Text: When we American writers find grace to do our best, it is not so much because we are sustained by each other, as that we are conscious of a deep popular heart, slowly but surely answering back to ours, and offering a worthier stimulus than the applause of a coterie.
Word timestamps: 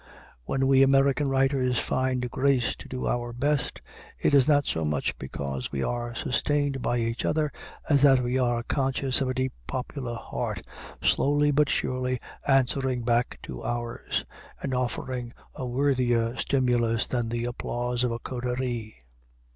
When 0.45 0.65
we 0.65 0.81
American 0.81 1.29
writers 1.29 1.77
find 1.77 2.27
grace 2.31 2.75
to 2.77 2.87
do 2.89 3.05
our 3.07 3.31
best, 3.31 3.81
it 4.19 4.33
is 4.33 4.47
not 4.47 4.65
so 4.65 4.83
much 4.83 5.15
because 5.19 5.71
we 5.71 5.83
are 5.83 6.15
sustained 6.15 6.81
by 6.81 6.97
each 6.97 7.23
other, 7.23 7.51
as 7.87 8.01
that 8.01 8.23
we 8.23 8.39
are 8.39 8.63
conscious 8.63 9.21
of 9.21 9.29
a 9.29 9.35
deep 9.35 9.53
popular 9.67 10.15
heart, 10.15 10.63
slowly 11.03 11.51
but 11.51 11.69
surely 11.69 12.19
answering 12.47 13.03
back 13.03 13.37
to 13.43 13.63
ours, 13.63 14.25
and 14.59 14.73
offering 14.73 15.33
a 15.53 15.67
worthier 15.67 16.35
stimulus 16.35 17.05
than 17.07 17.29
the 17.29 17.45
applause 17.45 18.03
of 18.03 18.11
a 18.11 18.17
coterie. 18.17 18.95